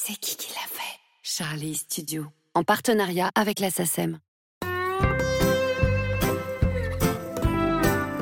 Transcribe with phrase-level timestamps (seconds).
[0.00, 0.96] C'est qui qui l'a fait?
[1.22, 4.20] Charlie Studio, en partenariat avec la SACEM.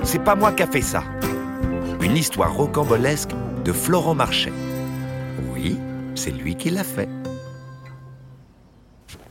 [0.03, 1.05] C'est pas moi qui a fait ça.
[2.01, 3.29] Une histoire rocambolesque
[3.63, 4.55] de Florent Marchais.
[5.53, 5.79] Oui,
[6.15, 7.11] c'est lui qui l'a fait.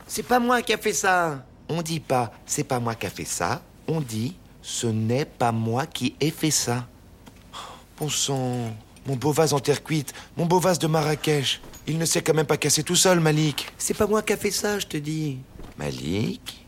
[0.06, 1.44] C'est pas moi qui a fait ça.
[1.68, 3.60] On dit pas c'est pas moi qui a fait ça.
[3.88, 6.86] On dit ce n'est pas moi qui ai fait ça.
[7.98, 8.72] Bon sang,
[9.04, 11.60] mon beau vase en terre cuite, mon beau vase de Marrakech.
[11.88, 13.68] Il ne s'est quand même pas cassé tout seul, Malik.
[13.78, 15.38] C'est pas moi qui a fait ça, je te dis.
[15.78, 16.66] Malik,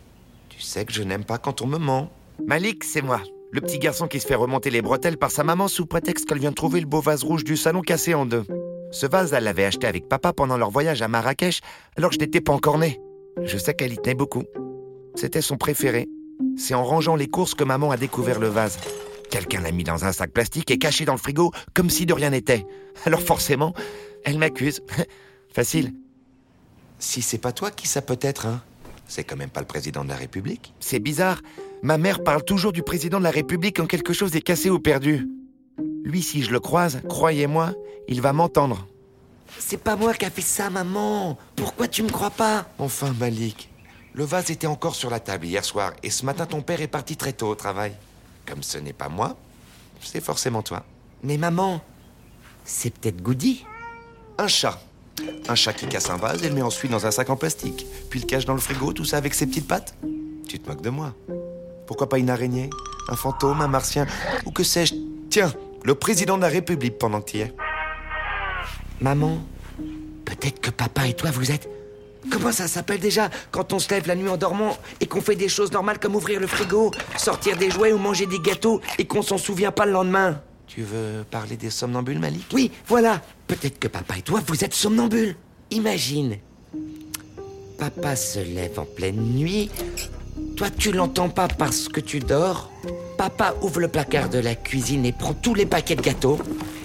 [0.49, 2.11] tu sais que je n'aime pas quand on me ment.
[2.47, 3.21] Malik, c'est moi.
[3.51, 6.39] Le petit garçon qui se fait remonter les bretelles par sa maman sous prétexte qu'elle
[6.39, 8.45] vient de trouver le beau vase rouge du salon cassé en deux.
[8.93, 11.63] Ce vase, elle l'avait acheté avec papa pendant leur voyage à Marrakech,
[11.97, 13.01] alors que je n'étais pas encore né.
[13.43, 14.45] Je sais qu'elle y tenait beaucoup.
[15.15, 16.09] C'était son préféré.
[16.57, 18.79] C'est en rangeant les courses que maman a découvert le vase.
[19.31, 22.13] Quelqu'un l'a mis dans un sac plastique et caché dans le frigo comme si de
[22.13, 22.67] rien n'était.
[23.05, 23.75] Alors forcément,
[24.29, 24.83] elle m'accuse.
[25.53, 25.95] Facile.
[26.99, 28.63] Si c'est pas toi, qui ça peut être, hein
[29.07, 30.75] C'est quand même pas le président de la République.
[30.81, 31.41] C'est bizarre.
[31.83, 34.79] Ma mère parle toujours du président de la République quand quelque chose est cassé ou
[34.79, 35.29] perdu.
[36.05, 37.73] Lui, si je le croise, croyez-moi,
[38.09, 38.87] il va m'entendre.
[39.59, 41.39] C'est pas moi qui a fait ça, maman.
[41.57, 42.67] Pourquoi tu me crois pas?
[42.79, 43.71] Enfin, Malik.
[44.13, 46.89] Le vase était encore sur la table hier soir et ce matin ton père est
[46.89, 47.93] parti très tôt au travail.
[48.47, 49.37] Comme ce n'est pas moi,
[50.03, 50.85] c'est forcément toi.
[51.23, 51.81] Mais maman,
[52.65, 53.65] c'est peut-être Goody
[54.41, 54.79] Un chat.
[55.49, 57.85] Un chat qui casse un vase et le met ensuite dans un sac en plastique,
[58.09, 59.97] puis le cache dans le frigo, tout ça avec ses petites pattes.
[60.49, 61.13] Tu te moques de moi.
[61.89, 62.71] Pourquoi pas une araignée
[63.09, 64.07] Un fantôme Un martien
[64.47, 64.95] Ou que sais-je
[65.29, 67.53] Tiens, le président de la République pendant que tu es.
[69.01, 69.39] Maman,
[70.25, 71.69] peut-être que papa et toi vous êtes.
[72.31, 75.35] Comment ça s'appelle déjà quand on se lève la nuit en dormant et qu'on fait
[75.35, 79.07] des choses normales comme ouvrir le frigo, sortir des jouets ou manger des gâteaux et
[79.07, 80.41] qu'on s'en souvient pas le lendemain?
[80.69, 83.23] Tu veux parler des somnambules, Malik Oui, voilà.
[83.47, 85.35] Peut-être que papa et toi vous êtes somnambules.
[85.71, 86.37] Imagine.
[87.79, 89.71] Papa se lève en pleine nuit.
[90.57, 92.71] Toi, tu l'entends pas parce que tu dors.
[93.17, 96.39] Papa ouvre le placard de la cuisine et prend tous les paquets de gâteaux,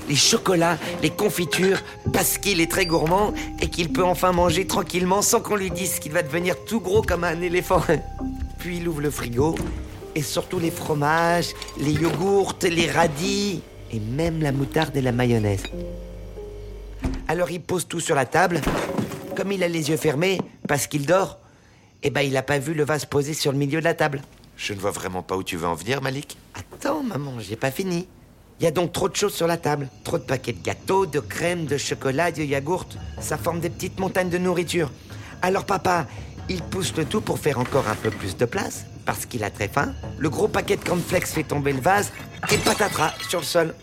[0.08, 1.82] les chocolats, les confitures,
[2.14, 6.00] parce qu'il est très gourmand et qu'il peut enfin manger tranquillement sans qu'on lui dise
[6.00, 7.82] qu'il va devenir tout gros comme un éléphant.
[8.60, 9.56] Puis il ouvre le frigo
[10.16, 13.62] et surtout les fromages, les yogourts, les radis
[13.94, 15.64] et même la moutarde et la mayonnaise.
[17.28, 18.60] Alors il pose tout sur la table.
[19.36, 21.40] Comme il a les yeux fermés, parce qu'il dort,
[22.04, 24.22] eh ben il n'a pas vu le vase posé sur le milieu de la table.
[24.58, 26.38] Je ne vois vraiment pas où tu veux en venir, Malik.
[26.54, 28.08] Attends, maman, j'ai pas fini.
[28.60, 29.90] Il y a donc trop de choses sur la table.
[30.04, 32.98] Trop de paquets de gâteaux, de crème, de chocolat, de yaourt.
[33.20, 34.92] Ça forme des petites montagnes de nourriture.
[35.42, 36.08] Alors papa,
[36.50, 39.50] il pousse le tout pour faire encore un peu plus de place, parce qu'il a
[39.50, 39.94] très faim.
[40.18, 42.12] Le gros paquet de cornflakes fait tomber le vase,
[42.52, 43.76] et patatras sur le sol.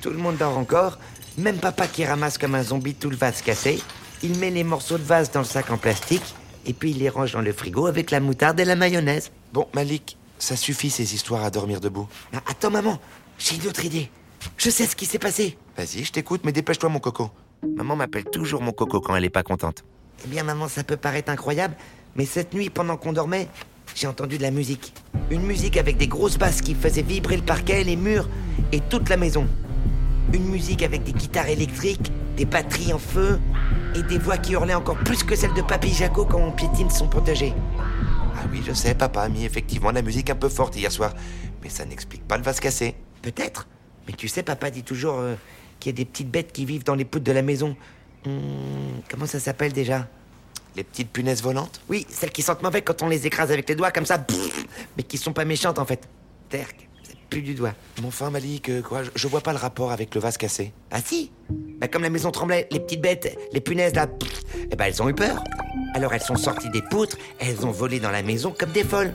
[0.00, 0.98] Tout le monde dort encore,
[1.36, 3.82] même papa qui ramasse comme un zombie tout le vase cassé.
[4.22, 6.34] Il met les morceaux de vase dans le sac en plastique,
[6.66, 9.30] et puis il les range dans le frigo avec la moutarde et la mayonnaise.
[9.52, 12.08] Bon, Malik, ça suffit ces histoires à dormir debout.
[12.34, 12.98] Ah, attends, maman,
[13.38, 14.10] j'ai une autre idée.
[14.56, 15.56] Je sais ce qui s'est passé.
[15.76, 17.30] Vas-y, je t'écoute, mais dépêche-toi, mon coco.
[17.76, 19.84] Maman m'appelle toujours mon coco quand elle est pas contente.
[20.24, 21.76] Eh bien, maman, ça peut paraître incroyable,
[22.16, 23.48] mais cette nuit, pendant qu'on dormait,
[23.98, 24.92] j'ai entendu de la musique.
[25.30, 28.28] Une musique avec des grosses basses qui faisaient vibrer le parquet, les murs
[28.70, 29.48] et toute la maison.
[30.32, 33.40] Une musique avec des guitares électriques, des batteries en feu
[33.96, 36.90] et des voix qui hurlaient encore plus que celles de Papy Jaco quand on piétine
[36.90, 37.52] son potager.
[38.36, 41.12] Ah oui, je sais, papa a mis effectivement la musique un peu forte hier soir.
[41.64, 42.94] Mais ça n'explique pas le vase cassé.
[43.22, 43.66] Peut-être.
[44.06, 45.34] Mais tu sais, papa dit toujours euh,
[45.80, 47.76] qu'il y a des petites bêtes qui vivent dans les poutres de la maison.
[48.26, 48.38] Hum,
[49.10, 50.06] comment ça s'appelle déjà?
[50.76, 51.80] Les petites punaises volantes?
[51.88, 54.24] Oui, celles qui sentent mauvais quand on les écrase avec les doigts comme ça.
[54.96, 56.08] Mais qui sont pas méchantes en fait.
[56.48, 57.74] Terk, c'est plus du doigt.
[58.00, 60.72] Mon fin Malik, euh, quoi, je, je vois pas le rapport avec le vase cassé.
[60.90, 61.30] Ah si
[61.78, 64.06] Bah comme la maison tremblait, les petites bêtes, les punaises là,
[64.70, 65.42] eh ben elles ont eu peur.
[65.94, 69.14] Alors elles sont sorties des poutres, elles ont volé dans la maison comme des folles.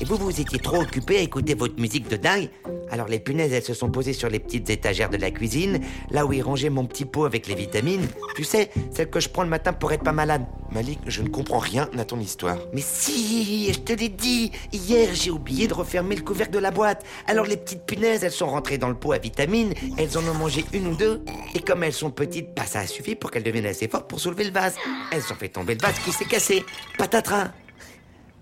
[0.00, 2.50] Et vous, vous étiez trop occupés à écouter votre musique de dingue.
[2.90, 6.26] Alors les punaises, elles se sont posées sur les petites étagères de la cuisine, là
[6.26, 8.06] où est rangé mon petit pot avec les vitamines.
[8.36, 10.44] Tu sais, celle que je prends le matin pour être pas malade.
[10.72, 12.58] Malik, je ne comprends rien à ton histoire.
[12.72, 14.52] Mais si, je te l'ai dit.
[14.72, 17.04] Hier, j'ai oublié de refermer le couvercle de la boîte.
[17.26, 20.34] Alors les petites punaises, elles sont rentrées dans le pot à vitamines, elles en ont
[20.34, 21.22] mangé une ou deux.
[21.54, 24.20] Et comme elles sont petites, bah ça a suffi pour qu'elles deviennent assez fortes pour
[24.20, 24.74] soulever le vase.
[25.10, 26.64] Elles ont fait tomber le vase qui s'est cassé.
[26.96, 27.52] Patatras.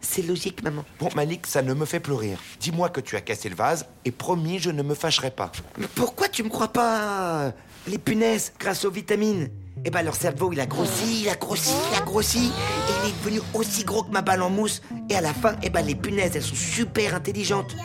[0.09, 0.85] C'est logique, maman.
[1.01, 2.39] Bon, Malik, ça ne me fait plus rire.
[2.61, 5.51] Dis-moi que tu as cassé le vase et promis, je ne me fâcherai pas.
[5.79, 7.53] Mais pourquoi tu me crois pas
[7.87, 9.51] Les punaises, grâce aux vitamines?
[9.85, 13.11] Et ben leur cerveau, il a grossi, il a grossi, il a grossi, et il
[13.11, 14.81] est devenu aussi gros que ma balle en mousse.
[15.11, 17.77] Et à la fin, et ben les punaises, elles sont super intelligentes.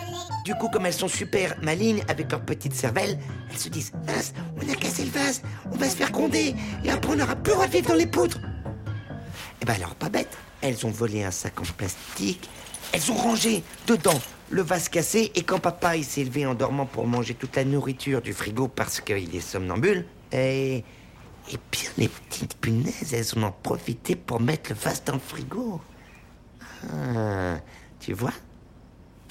[0.45, 3.19] Du coup, comme elles sont super malignes avec leur petite cervelle,
[3.51, 5.41] elles se disent Mince, on a cassé le vase,
[5.71, 8.39] on va se faire gronder, et après on n'aura plus de vivre dans les poutres.
[9.61, 12.49] Et ben alors, pas bête, elles ont volé un sac en plastique,
[12.93, 14.19] elles ont rangé dedans
[14.49, 17.63] le vase cassé, et quand papa il s'est levé en dormant pour manger toute la
[17.63, 20.83] nourriture du frigo parce qu'il est somnambule, et.
[21.49, 25.19] Et bien les petites punaises, elles en ont profité pour mettre le vase dans le
[25.19, 25.81] frigo.
[26.87, 27.55] Ah,
[27.99, 28.31] tu vois?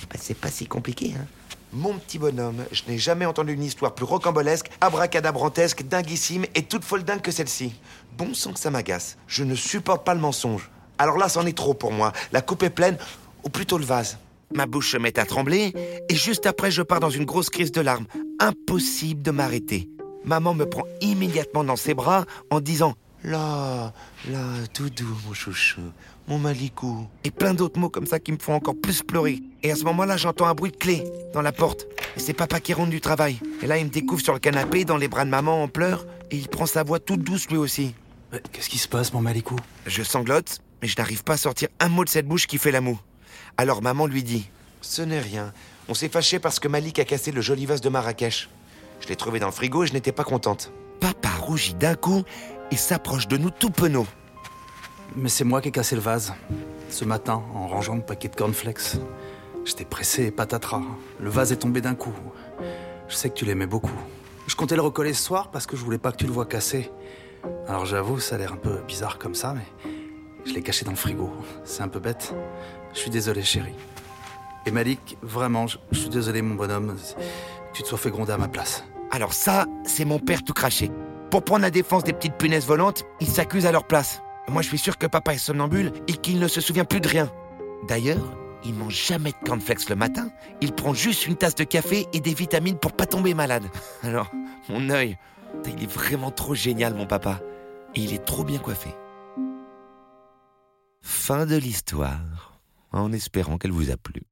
[0.09, 1.27] Bah, C'est pas si compliqué, hein
[1.73, 6.85] Mon petit bonhomme, je n'ai jamais entendu une histoire plus rocambolesque, abracadabrantesque, dinguissime et toute
[6.85, 7.75] folle dingue que celle-ci.
[8.19, 9.17] Bon sang que ça m'agace.
[9.27, 10.69] Je ne supporte pas le mensonge.
[11.01, 12.13] Alors là, c'en est trop pour moi.
[12.31, 12.99] La coupe est pleine,
[13.43, 14.19] ou plutôt le vase.
[14.55, 15.73] Ma bouche se met à trembler,
[16.11, 18.05] et juste après, je pars dans une grosse crise de larmes.
[18.39, 19.89] Impossible de m'arrêter.
[20.27, 23.95] Maman me prend immédiatement dans ses bras en disant Là,
[24.29, 24.45] là,
[24.77, 25.81] doudou, mon chouchou,
[26.29, 27.07] mon malicou.
[27.25, 29.41] Et plein d'autres mots comme ça qui me font encore plus pleurer.
[29.63, 31.03] Et à ce moment-là, j'entends un bruit de clé
[31.33, 31.87] dans la porte.
[32.17, 33.41] Et c'est papa qui rentre du travail.
[33.63, 36.05] Et là, il me découvre sur le canapé, dans les bras de maman, en pleurs.
[36.31, 37.95] Et il prend sa voix toute douce lui aussi.
[38.53, 39.57] Qu'est-ce qui se passe, mon malicou?
[39.87, 42.71] Je sanglote, mais je n'arrive pas à sortir un mot de cette bouche qui fait
[42.71, 43.01] la moue.
[43.57, 44.49] Alors maman lui dit
[44.81, 45.53] Ce n'est rien.
[45.89, 48.49] On s'est fâché parce que Malik a cassé le joli vase de Marrakech.
[49.01, 50.73] Je l'ai trouvé dans le frigo et je n'étais pas contente.
[51.01, 52.23] Papa rougit d'un coup
[52.71, 54.07] et s'approche de nous tout penaud.
[55.17, 56.35] Mais c'est moi qui ai cassé le vase.
[56.89, 58.97] Ce matin, en rangeant le paquet de cornflakes.
[59.65, 60.83] J'étais pressé et patatras.
[61.19, 62.15] Le vase est tombé d'un coup.
[63.09, 63.99] Je sais que tu l'aimais beaucoup.
[64.47, 66.47] Je comptais le recoller ce soir parce que je voulais pas que tu le vois
[66.47, 66.91] cassé.
[67.67, 69.91] Alors j'avoue, ça a l'air un peu bizarre comme ça, mais
[70.45, 71.31] je l'ai caché dans le frigo.
[71.65, 72.35] C'est un peu bête.
[72.93, 73.75] Je suis désolé, chérie.
[74.67, 76.97] Et Malik, vraiment, je suis désolé, mon bonhomme,
[77.73, 78.85] tu te sois fait gronder à ma place.
[79.11, 80.91] Alors ça, c'est mon père tout craché.
[81.31, 84.21] Pour prendre la défense des petites punaises volantes, ils s'accusent à leur place.
[84.49, 87.09] Moi, je suis sûr que papa est somnambule et qu'il ne se souvient plus de
[87.09, 87.31] rien.
[87.87, 90.31] D'ailleurs, il mange jamais de cornflakes le matin.
[90.61, 93.65] Il prend juste une tasse de café et des vitamines pour pas tomber malade.
[94.03, 94.31] Alors,
[94.69, 95.17] mon œil,
[95.67, 97.41] il est vraiment trop génial, mon papa.
[97.95, 98.91] Et il est trop bien coiffé.
[101.23, 102.63] Fin de l'histoire,
[102.93, 104.23] en espérant qu'elle vous a plu.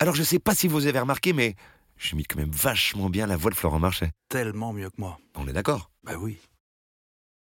[0.00, 1.54] Alors, je sais pas si vous avez remarqué, mais
[1.96, 4.10] je mis quand même vachement bien la voix de Florent Marchais.
[4.28, 5.16] Tellement mieux que moi.
[5.36, 5.92] On est d'accord?
[6.02, 6.38] Bah oui.